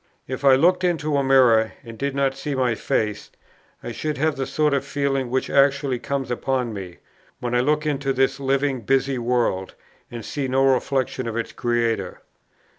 If 0.27 0.43
I 0.43 0.55
looked 0.55 0.83
into 0.83 1.15
a 1.17 1.23
mirror, 1.23 1.73
and 1.83 1.95
did 1.95 2.15
not 2.15 2.35
see 2.35 2.55
my 2.55 2.73
face, 2.73 3.29
I 3.83 3.91
should 3.91 4.17
have 4.17 4.35
the 4.35 4.47
sort 4.47 4.73
of 4.73 4.83
feeling 4.83 5.29
which 5.29 5.47
actually 5.47 5.99
comes 5.99 6.31
upon 6.31 6.73
me, 6.73 6.97
when 7.39 7.53
I 7.53 7.59
look 7.59 7.85
into 7.85 8.11
this 8.11 8.39
living 8.39 8.81
busy 8.81 9.19
world, 9.19 9.75
and 10.09 10.25
see 10.25 10.47
no 10.47 10.65
reflexion 10.65 11.27
of 11.27 11.37
its 11.37 11.51
Creator. 11.51 12.19